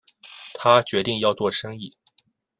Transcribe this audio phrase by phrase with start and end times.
[0.55, 1.95] 他决定要做生意